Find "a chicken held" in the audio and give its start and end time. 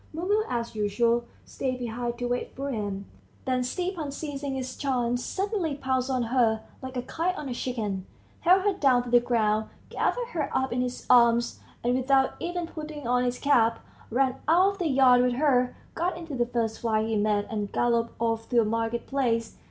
7.47-8.63